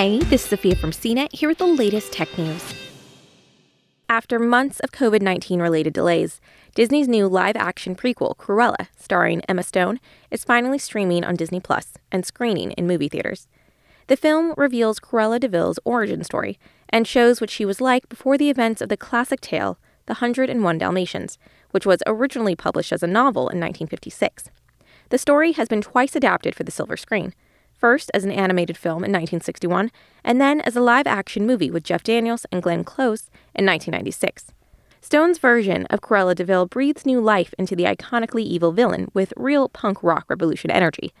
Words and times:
Hey, 0.00 0.18
this 0.20 0.44
is 0.44 0.50
Sophia 0.50 0.76
from 0.76 0.92
CNET 0.92 1.32
here 1.32 1.48
with 1.48 1.58
the 1.58 1.66
latest 1.66 2.12
tech 2.12 2.28
news. 2.38 2.72
After 4.08 4.38
months 4.38 4.78
of 4.78 4.92
COVID 4.92 5.22
19 5.22 5.60
related 5.60 5.92
delays, 5.92 6.40
Disney's 6.76 7.08
new 7.08 7.26
live 7.26 7.56
action 7.56 7.96
prequel, 7.96 8.36
Cruella, 8.36 8.86
starring 8.96 9.42
Emma 9.48 9.64
Stone, 9.64 9.98
is 10.30 10.44
finally 10.44 10.78
streaming 10.78 11.24
on 11.24 11.34
Disney 11.34 11.58
Plus 11.58 11.94
and 12.12 12.24
screening 12.24 12.70
in 12.74 12.86
movie 12.86 13.08
theaters. 13.08 13.48
The 14.06 14.16
film 14.16 14.54
reveals 14.56 15.00
Cruella 15.00 15.40
de 15.40 15.48
Vil's 15.48 15.80
origin 15.84 16.22
story 16.22 16.60
and 16.88 17.04
shows 17.04 17.40
what 17.40 17.50
she 17.50 17.64
was 17.64 17.80
like 17.80 18.08
before 18.08 18.38
the 18.38 18.50
events 18.50 18.80
of 18.80 18.90
the 18.90 18.96
classic 18.96 19.40
tale, 19.40 19.80
The 20.06 20.20
Hundred 20.22 20.48
and 20.48 20.62
One 20.62 20.78
Dalmatians, 20.78 21.38
which 21.72 21.86
was 21.86 22.04
originally 22.06 22.54
published 22.54 22.92
as 22.92 23.02
a 23.02 23.08
novel 23.08 23.48
in 23.48 23.58
1956. 23.58 24.44
The 25.08 25.18
story 25.18 25.50
has 25.54 25.66
been 25.66 25.82
twice 25.82 26.14
adapted 26.14 26.54
for 26.54 26.62
the 26.62 26.70
silver 26.70 26.96
screen, 26.96 27.34
first 27.78 28.10
as 28.12 28.24
an 28.24 28.30
animated 28.30 28.76
film 28.76 29.04
in 29.04 29.12
1961, 29.12 29.90
and 30.24 30.40
then 30.40 30.60
as 30.60 30.76
a 30.76 30.80
live 30.80 31.06
action 31.06 31.46
movie 31.46 31.70
with 31.70 31.84
Jeff 31.84 32.02
Daniels 32.02 32.44
and 32.52 32.62
Glenn 32.62 32.84
Close 32.84 33.30
in 33.54 33.64
1996. 33.64 34.52
Stone's 35.00 35.38
version 35.38 35.86
of 35.86 36.00
Cruella 36.00 36.34
de 36.34 36.44
Vil 36.44 36.66
breathes 36.66 37.06
new 37.06 37.20
life 37.20 37.54
into 37.58 37.76
the 37.76 37.84
iconically 37.84 38.42
evil 38.42 38.72
villain 38.72 39.08
with 39.14 39.32
real 39.36 39.68
punk 39.68 40.02
rock 40.02 40.24
revolution 40.28 40.70
energy. 40.70 41.12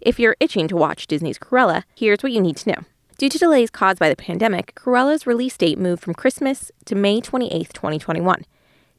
If 0.00 0.18
you're 0.18 0.36
itching 0.40 0.68
to 0.68 0.76
watch 0.76 1.06
Disney's 1.06 1.38
Cruella, 1.38 1.84
here's 1.94 2.22
what 2.22 2.32
you 2.32 2.40
need 2.40 2.56
to 2.58 2.70
know. 2.70 2.84
Due 3.18 3.28
to 3.28 3.38
delays 3.38 3.70
caused 3.70 3.98
by 3.98 4.08
the 4.08 4.16
pandemic, 4.16 4.74
Cruella's 4.74 5.26
release 5.26 5.56
date 5.56 5.78
moved 5.78 6.02
from 6.02 6.14
Christmas 6.14 6.72
to 6.86 6.94
May 6.94 7.20
28, 7.20 7.72
2021. 7.72 8.44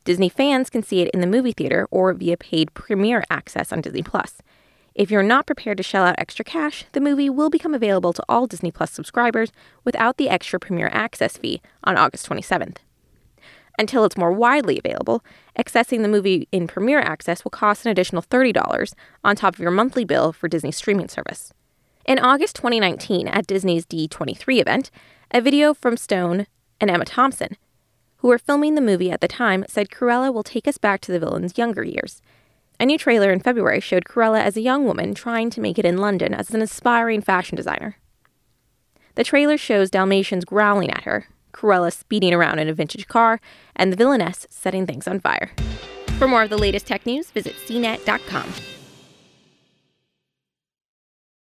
Disney 0.03 0.30
fans 0.30 0.70
can 0.70 0.84
see 0.84 1.02
it 1.02 1.12
in 1.12 1.22
the 1.22 1.28
movie 1.28 1.52
theater 1.52 1.88
or 1.91 2.14
via 2.14 2.38
paid 2.38 2.73
premiere 2.73 3.23
access 3.30 3.72
on 3.72 3.81
Disney 3.81 4.03
Plus. 4.03 4.38
If 4.94 5.09
you're 5.09 5.23
not 5.23 5.45
prepared 5.45 5.77
to 5.77 5.84
shell 5.84 6.04
out 6.04 6.16
extra 6.18 6.44
cash, 6.44 6.84
the 6.91 7.00
movie 7.00 7.30
will 7.30 7.50
become 7.50 7.73
available 7.73 8.12
to 8.12 8.23
all 8.27 8.45
Disney 8.45 8.72
Plus 8.72 8.91
subscribers 8.91 9.52
without 9.86 10.17
the 10.17 10.27
extra 10.27 10.59
premiere 10.59 10.90
access 10.91 11.38
fee 11.38 11.62
on 11.86 11.98
August 11.98 12.27
27th. 12.27 12.77
Until 13.80 14.03
it's 14.03 14.17
more 14.17 14.34
widely 14.34 14.78
available, 14.78 15.23
accessing 15.58 16.02
the 16.02 16.09
movie 16.09 16.47
in 16.52 16.67
premiere 16.67 17.00
access 17.00 17.45
will 17.45 17.52
cost 17.52 17.86
an 17.86 17.92
additional 17.92 18.22
$30 18.22 18.94
on 19.23 19.36
top 19.36 19.53
of 19.53 19.62
your 19.62 19.72
monthly 19.72 20.03
bill 20.03 20.34
for 20.34 20.50
Disney's 20.50 20.75
streaming 20.75 21.08
service. 21.08 21.53
In 22.06 22.19
August 22.19 22.58
2019, 22.58 23.30
at 23.30 23.47
Disney's 23.47 23.86
D23 23.86 24.59
event, 24.59 24.92
a 25.31 25.39
video 25.39 25.73
from 25.73 25.95
Stone 25.95 26.47
and 26.81 26.92
Emma 26.92 27.06
Thompson, 27.06 27.56
who 28.17 28.28
were 28.28 28.38
filming 28.38 28.75
the 28.75 28.81
movie 28.81 29.09
at 29.09 29.22
the 29.22 29.28
time, 29.30 29.64
said 29.69 29.89
Cruella 29.89 30.34
will 30.34 30.44
take 30.44 30.67
us 30.67 30.78
back 30.78 31.00
to 31.02 31.14
the 31.14 31.19
villain's 31.19 31.58
younger 31.58 31.84
years 31.84 32.22
a 32.82 32.86
new 32.86 32.98
trailer 32.98 33.32
in 33.32 33.40
February 33.40 33.80
showed 33.80 34.06
Cruella 34.06 34.42
as 34.42 34.58
a 34.58 34.62
young 34.62 34.86
woman 34.86 35.14
trying 35.14 35.52
to 35.52 35.62
make 35.62 35.78
it 35.78 35.86
in 35.86 36.00
London 36.00 36.34
as 36.34 36.52
an 36.52 36.64
aspiring 36.64 37.22
fashion 37.22 37.56
designer. 37.56 37.96
The 39.14 39.24
trailer 39.24 39.56
shows 39.56 39.92
Dalmatians 39.92 40.46
growling 40.46 40.90
at 40.90 41.04
her, 41.04 41.28
Cruella 41.54 41.94
speeding 41.94 42.34
around 42.34 42.58
in 42.58 42.68
a 42.68 42.74
vintage 42.74 43.08
car, 43.08 43.40
and 43.76 43.92
the 43.92 43.98
villainess 43.98 44.48
setting 44.50 44.88
things 44.88 45.08
on 45.08 45.20
fire. 45.20 45.52
For 46.18 46.28
more 46.28 46.42
of 46.42 46.50
the 46.50 46.58
latest 46.58 46.88
tech 46.88 47.06
news, 47.06 47.30
visit 47.30 47.54
cnet.com. 47.68 48.52